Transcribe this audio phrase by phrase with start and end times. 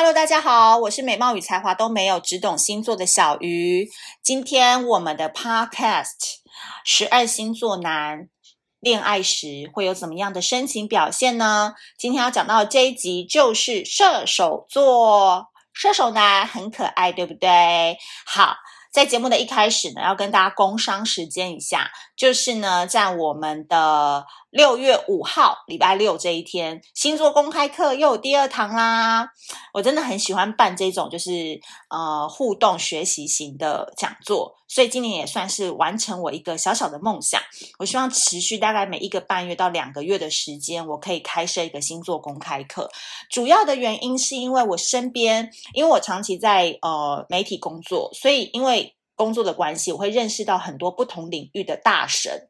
[0.00, 3.88] Hello，大家好，我是美貌与才华都没有，只懂星座的小鱼。
[4.22, 6.36] 今天我们的 Podcast
[6.84, 8.28] 十二星座男
[8.78, 11.74] 恋爱时会有怎么样的深情表现呢？
[11.98, 17.98] 今天要讲到的这一集就是射手座，射手男很可爱，对不对？
[18.24, 18.54] 好。
[18.90, 29.28] 在节目的一开始呢，要跟大家工商时间一下，就是呢，在我们的六月五号礼拜六这一天，星座公开课又有第二堂啦。
[29.74, 37.38] 我真的很喜欢办这种就是呃互动学习型的讲座，所以今年也算是完成我一个小小的梦想。
[37.78, 42.90] 我希望持续大概每一个半月到两个月的时间，我可以开设一个星座公开课。
[43.30, 52.48] 主要的原因是因为我身边，因为我长期在呃媒体工作，所以因为工作的关系，我会认识到很多不同领域的大神。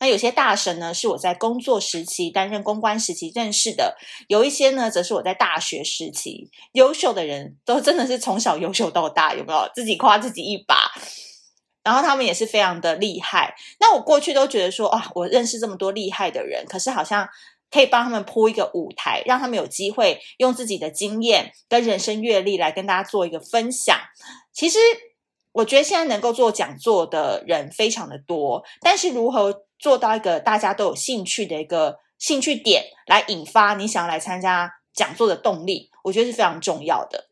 [0.00, 3.96] 那有些大神呢，是我在工作时期担任公关时期认识的；
[4.28, 9.68] 有一些呢，则是我在大学时期优秀的人，都真的是从小优秀到大，有没有？
[9.74, 10.92] 自己夸自己一把。
[11.82, 13.54] 然后他们也是非常的厉害。
[13.80, 17.28] 那我过去都觉得说，啊，我认识这么多厉害的人，可是好像
[17.70, 23.98] 可以帮他们铺一个舞台，让他们有机会用自己的经验跟人生阅历来跟大家做一个分享。
[24.52, 24.78] 其实。
[25.52, 37.27] 我觉得现在能够做讲座的人非常的多，但是如何做到一个大家都有兴趣的一个兴趣点，来引发你想要来参加讲座的动力，我觉得是非常重要的。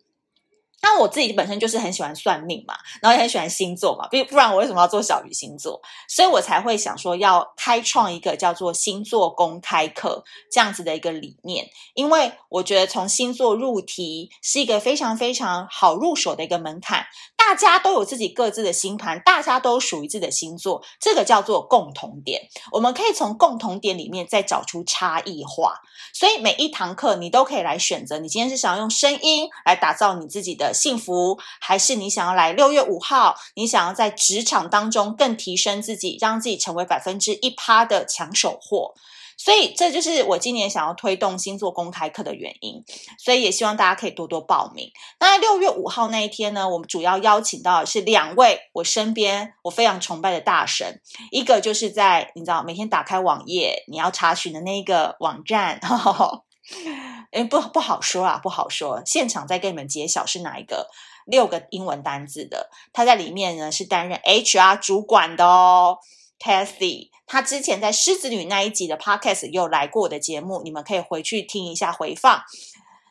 [0.82, 5.80] 那我自己本身就是很喜欢算命嘛，然后也很喜欢星座嘛，不不然我为什么要做小鱼星座？
[6.08, 17.06] 所以我才会想说要开创一个叫做星座公开课这样子的一个理念，因为我觉得从星座入题是一个非常非常好入手的一个门槛。
[17.36, 22.42] 大家都有自己各自的星盘，大家都属于自己的星座，这个叫做共同点。
[22.72, 25.80] 我们可以从共同点里面再找出差异化，
[26.12, 28.19] 所以每一堂课你都可以来选择。
[28.19, 38.94] 你今天是想要用声音来打造你自己的幸福，还是你想要来六月五号，你想要在职场当中更提升自己，让自己成为百分之一趴的抢手货？
[39.38, 42.82] 所以这就是我今年想要推动星座公开课的原因，
[43.22, 44.91] 所以也希望大家可以多多报名。
[45.21, 55.78] 那六月五号那一天呢，我们主要邀请到的是两位我身边我非常崇拜的大神，一个就是在你知道每天打开网页你要查询的那个网站，
[57.36, 60.88] 诶不不好说啊，不好说，现场再跟你们揭晓是哪一个
[61.26, 65.98] 六个英文单字的，他在里面呢是担任 HR 主管的哦。
[66.38, 72.42] Kathy，他之前在狮子女那一集的 Podcast 有来过我的节目，你们可以回去听一下回放。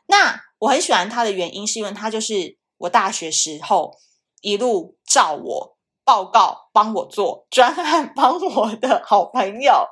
[0.07, 3.95] 那我很喜欢他的原因，是因为他就是我大学时候
[4.41, 9.87] 一路照我报告、帮我做专案、帮我的好朋友。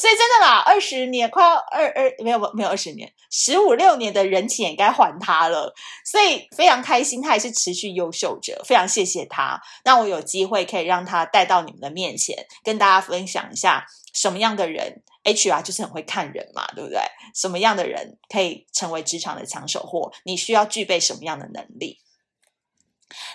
[0.00, 5.74] 所以真的啦，二十年快要二二没有没有二十年，十五六年的人情也该还他了。
[6.04, 17.00] 所以非常开心，他也是持续优秀者，非常谢谢他，让我有机会可以让他带到你们的面前，跟大家分享一下什么样的人 HR 就是很会看人嘛，对不对？
[17.34, 20.12] 什么样的人可以成为职场的抢手货？
[20.22, 21.98] 你需要具备什么样的能力？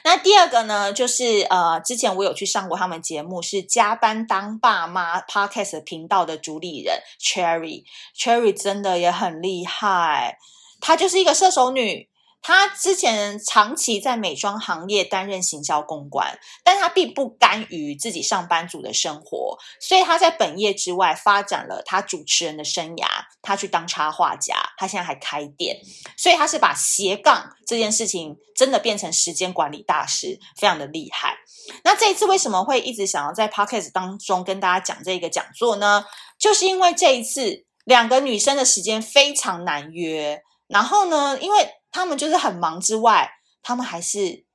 [0.04, 10.38] 那第二个呢，就是呃，之前我有去上过他们节目，是加班当爸妈 Podcast 频道的主理人 Cherry，Cherry 真的也很厉害，
[10.80, 12.10] 她就是一个射手女。
[12.44, 23.08] 他之前长期在美妆行业担任行销公关，但他并不甘于自己上班族的生活，所以他在本业之外发展了他主持人的生涯。
[23.42, 25.78] 他去当插画家，他现在还开店，
[26.18, 31.38] 所以他是把斜杠这件事情真的变成时间管理大师，非常的厉害。
[31.84, 36.06] 那这一次为什么会一直想要在 Podcast 当中跟大家讲这个讲座呢？
[36.38, 43.32] 就是因为这一次两个女生的时间非常难约，然后呢，因为他们就是很忙之外，
[43.62, 44.46] 他们还是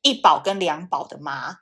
[0.00, 1.58] 一宝跟两宝的妈，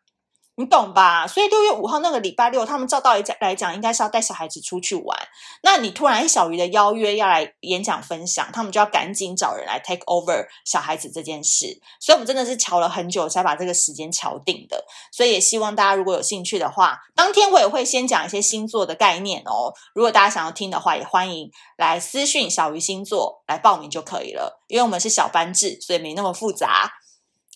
[0.61, 1.27] 你懂吧？
[1.27, 5.19] 所以六月五号那个礼拜六，他们照道理讲来讲，应该是要带小孩子出去玩。
[5.63, 11.81] 那你突然小鱼的邀约要来演讲分享，他们就要赶紧找人来 take over 小孩子这件事。
[11.99, 14.85] 所以，我们真的是乔了很久才把这个时间乔定的。
[15.11, 19.73] 所以，也希望大家如果有兴趣的话，当天我也会先讲一些星座的概念哦。
[19.95, 21.51] 如果大家想要听的话，也欢迎。
[21.79, 26.93] 来私讯小鱼星座来报名就可以了，因为我们是小班制，所以没那么复杂。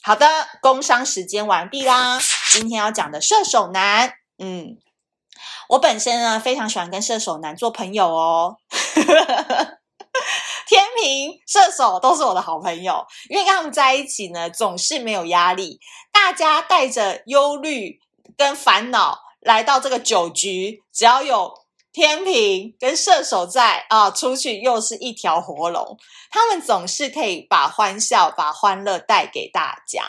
[0.03, 0.27] 好的，
[0.63, 2.19] 工商时间完毕啦。
[2.51, 4.79] 今天要讲的射手男，嗯，
[5.71, 8.57] 我本身呢非常喜欢跟射手男做朋友哦。
[10.67, 15.79] 天秤、射手都是我的好朋友，因为跟他们在一起呢，总是没有压力。
[16.13, 17.99] 大家带着忧虑
[18.37, 21.65] 跟烦恼来到这个酒局，只要有。
[21.93, 25.97] 天秤跟射手在啊，出去又是一条活龙。
[26.29, 30.03] 他们总是可以把欢笑、把欢乐带给大家。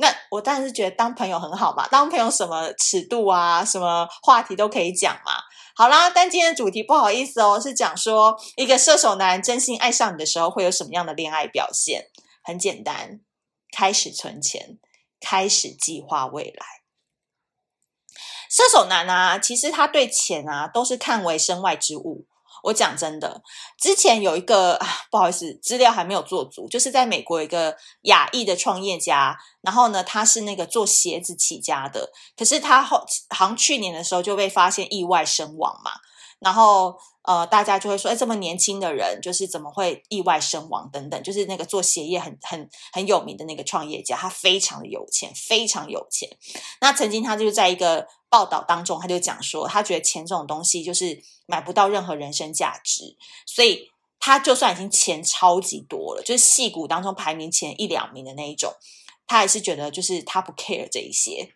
[0.00, 5.32] 那我当然是觉得当朋友很好嘛，当朋友什么尺度啊，什么话题都可以讲嘛。
[5.74, 12.06] 好啦，但今天的主题不好意思哦，是讲说一个射手男真心爱上你的时候会有什么样的恋爱表现？
[12.44, 13.20] 很简单，
[13.72, 14.78] 开始存钱，
[15.20, 16.66] 开始计划未来。
[18.48, 22.26] 射手男啊，其实他对钱啊都是看为身外之物。
[22.62, 23.42] 我讲真的，
[23.80, 24.78] 之前有一个，
[25.10, 35.92] 不好意思，资料还没有做足，就是在美国一个亚裔的创业家，然后呢，他是那个做鞋子起家的，可是他后好像去年的时候就被发现意外身亡嘛，
[36.40, 36.98] 然后。
[37.28, 46.26] 呃，大家就会说，哎，这么年轻的人，就是怎么会意外身亡等等，就是那个做鞋业很很很有名的那个创业家，他非常的有钱，非常有钱。
[46.80, 53.14] 那曾经他就在一个报道当中，他就讲说，他觉得钱这种东西就是买不到任何人生价值，
[53.44, 58.72] 所以他就算已经钱超级多了，就是戏骨当中排名前一两名的那一种，
[59.26, 61.52] 他还是觉得就是他不 care 这一些。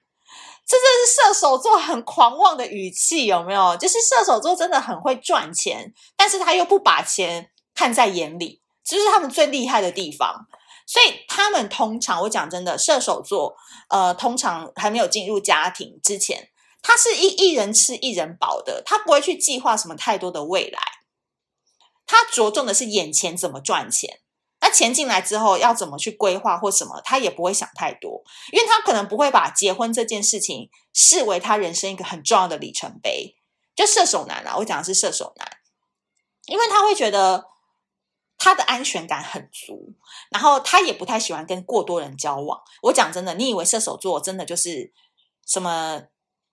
[0.67, 3.76] 这真是射手座很狂妄的语气，有没有？
[3.76, 10.47] 就是射手座真的很会赚钱，但是他又不把钱看在眼里，这是他们最厉害的地方。
[10.87, 13.55] 所以他们通常，我讲真的，射手座，
[13.88, 16.49] 呃，通常还没有进入家庭之前，
[16.82, 20.81] 他是一一人吃一人饱的，他不会去计划什么太多的未来，
[22.06, 24.21] 他着重的是眼前怎么赚钱。
[24.72, 33.36] 钱进来之后要怎么去规划或什么，他也不会想太多，因为他可能不会把结婚这件事情视为他人生一个很重要的里程碑。
[33.76, 35.48] 就射手男啊，我讲的是射手男，
[36.46, 37.46] 因为他会觉得
[38.36, 39.94] 他的安全感很足，
[40.30, 42.60] 然后他也不太喜欢跟过多人交往。
[42.82, 44.92] 我讲真的，你以为射手座真的就是
[45.46, 46.02] 什么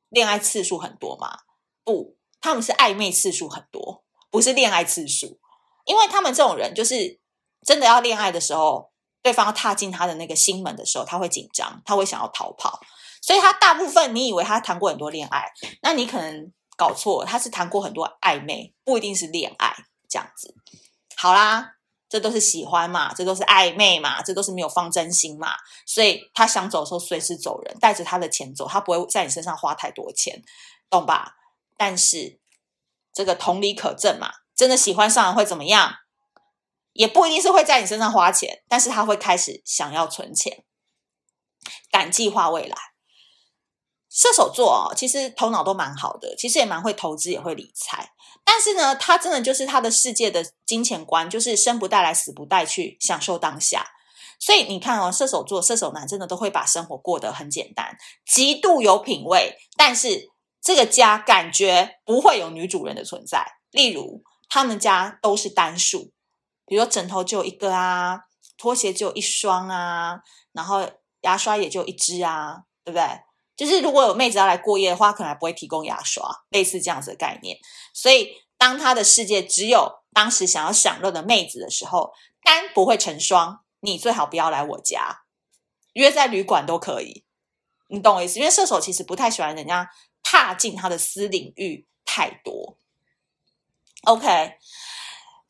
[0.10, 1.40] 恋爱次数很多吗？
[1.84, 5.40] 不，他们是暧昧次数很多，不是恋爱次数，
[5.86, 7.20] 因为他们这种人就是。
[7.66, 8.92] 真的要恋爱的时候，
[9.22, 12.80] 对方要踏进他的那个心门的时候，他会紧张，他会想要逃跑。
[13.22, 15.52] 所以他大部分你以为他谈过很多恋爱，
[15.82, 19.76] 那你可能搞错，他是谈过很多暧昧，不一定是恋爱
[20.10, 20.56] 这样子。
[21.18, 21.74] 好啦，
[22.08, 25.54] 这都是喜欢嘛，这都是暧昧嘛，这都是没有放真心嘛。
[25.86, 30.42] 所以他想走的时候随时走人，带着他的钱走，他不会在你身上花太多钱，
[30.90, 31.34] 懂吧？
[31.78, 32.40] 但是
[33.14, 35.94] 这个同理可证嘛，真的喜欢上会怎么样？
[37.00, 40.66] 也不一定是会在你身上花钱，但是他会开始想要存钱，
[41.90, 42.76] 敢计划未来。
[44.10, 48.12] 射手座哦，其实头脑都蛮好的，其实也蛮会投资，也会理财。
[48.44, 53.92] 但是呢，他真的就是他的世界的金钱观，就是生不带来，死不带去，享受当下。
[54.38, 59.56] 所以你看哦，射手座、射手男真的都会把生活过得很简单，极度有品味。
[59.78, 60.30] 但是
[60.62, 63.46] 这个家感觉不会有女主人的存在。
[63.72, 66.12] 例如，他们家都是单数。
[66.70, 68.22] 比如说枕头就有一个啊，
[68.58, 70.22] 拖鞋就有一双啊，
[70.54, 70.88] 然后
[71.22, 73.06] 牙刷也就一支啊，对不对？
[73.58, 77.58] 就是如果有妹子要来过夜的话，可能还不会提供牙刷，类似这样子的概念。
[77.94, 82.14] 所以当他的世界只有当时想要享乐的妹子的时候，
[82.44, 85.24] 单不会成双，你最好不要来我家，
[85.94, 87.26] 约在旅馆都可以，
[87.88, 88.40] 你懂我意思？
[88.40, 89.90] 因为射手其实不太喜欢人家
[90.22, 92.78] 踏进他的私领域太多。
[94.04, 94.58] OK。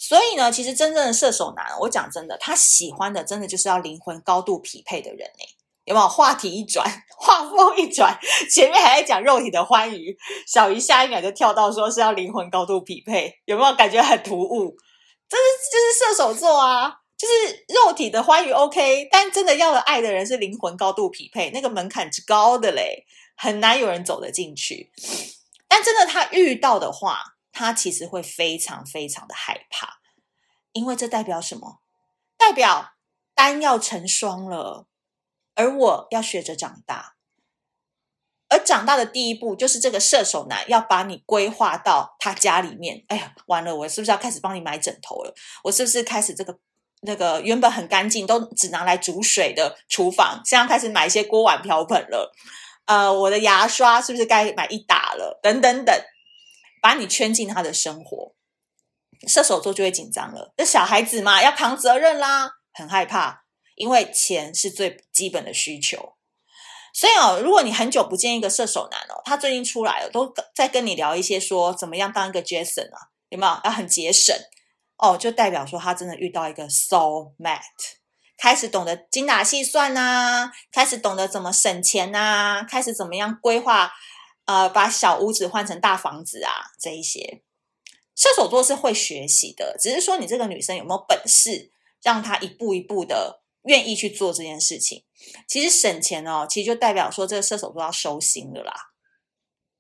[0.10, 5.48] 所以呢，其实真正的射手男，我讲真的，他喜欢的真的就是要灵魂高度匹配的人诶，
[5.84, 6.08] 有没有？
[6.08, 6.84] 话题一转，
[7.16, 8.18] 话锋一转，
[8.52, 10.18] 前面还在讲肉体的欢愉，
[10.48, 14.76] 小鱼下一秒就跳到说是要灵魂高度匹配，有没有感觉很突兀？
[15.30, 23.06] 这是就是射手座啊，就是肉体的欢愉 OK，但真的要的爱的人是灵魂高度匹配，那个门槛之高的嘞，
[23.38, 24.92] 很难有人走得进去。
[25.68, 27.36] 但真的他遇到的话。
[27.52, 29.99] 他其实会非常非常的害怕，
[30.74, 31.80] 因为这代表什么？
[32.38, 32.92] 代表
[33.36, 34.88] 单要成双了，
[35.56, 37.16] 而我要学着长大，
[38.48, 43.04] 而长大的第一步就是这个射手男要把你规划到他家里面。
[43.08, 45.34] 哎呀，完了，我是不是要开始帮你买枕头了？
[45.64, 46.58] 我是不是开始这个
[47.02, 52.32] 那个原本很干净都只拿来煮水的厨房，现在开始买一些锅碗瓢盆了？
[52.86, 55.40] 呃，我的牙刷是不是该买一打了？
[55.42, 55.96] 等等等。
[56.82, 58.32] 把你圈进他的生活，
[59.28, 60.54] 射手座就会紧张了。
[60.58, 63.44] 这小孩子嘛，要扛责任啦，很害怕，
[63.76, 66.16] 因为钱是最基本的需求。
[66.94, 73.62] 所以哦，如果你很久不见一个射手男哦，他最近出来了，都在跟你聊一些说怎么样当一个 Jason 啊，有没有？
[73.64, 74.36] 要很节省
[74.98, 77.60] 哦，就代表说他真的遇到一个 soul mate，
[78.38, 83.92] 开始懂得精打细算啊，开始懂得怎么省钱啊，开始怎么样规划。
[84.46, 87.44] 呃，把小屋子换成大房子啊，这一些
[88.20, 91.72] 射手座是会学习的，只是说你这个女生有没有本事，
[92.04, 95.06] 让她一步一步的愿意去做这件事情。
[95.48, 98.74] 其实省钱哦，其实就代表说这个射手座要收心了啦。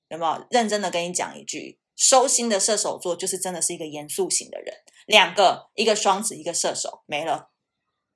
[0.08, 4.74] 有没有认真的跟你讲一句，收心的射手座就是真的是一个严肃型的人。
[5.06, 7.52] 两个，一个双子，一个射手，没了。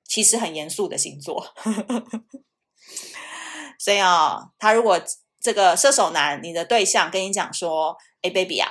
[0.06, 1.52] 其实很严肃的星座。
[3.78, 4.98] 所以啊，他如果
[5.38, 8.70] 这个射手男，你的对象跟你讲说：“哎，baby 啊，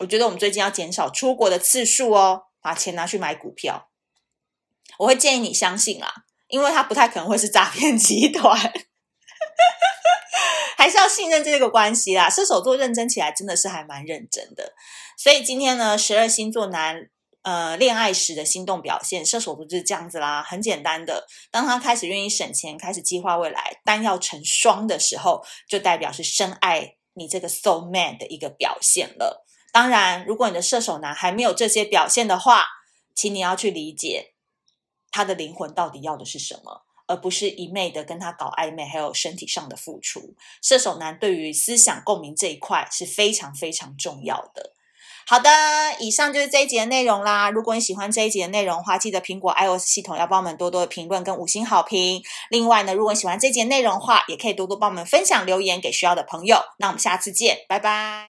[0.00, 3.90] 我觉得我们最近要减少出国的次数哦，把钱拿去买股票。”
[4.98, 6.12] 我会建议你相信啦，
[6.48, 8.72] 因为他不太可能会是诈骗集团，
[10.76, 12.30] 还是要信任这个关系啦。
[12.30, 14.72] 射手座认真起来真的是还蛮认真的，
[15.18, 17.10] 所以今天呢，十二星座男。
[17.42, 21.28] 呃，恋爱时的心动表现，射手座就是这样子啦，很简单的。
[21.52, 29.45] 当他开始愿意省钱，开始计划未来，单要成双的时候，就代表是深爱你这个 SO man 的一个表现了。
[29.76, 32.64] 当然，如果你的射手男还没有这些表现的话，
[33.14, 34.32] 请你要去理解
[35.10, 40.34] 他的灵魂到底要的是什么，而不是一昧的跟他搞暧昧，还有身体上的付出。
[40.62, 44.72] 射手男对于思想共鸣这一块是非常非常重要的。
[45.26, 45.50] 好的，
[46.00, 47.50] 以上就是这一集的内容啦。
[47.50, 52.22] 如果你喜欢这一集的内容的话，记得苹果 iOS 系统要帮我们多多的评论跟五星好评。
[52.48, 56.62] 另外呢，如果你喜欢这一集的内容的话，也可以多多帮我们分享留言给需要的朋友。
[56.78, 58.24] 那我们下次见，拜拜。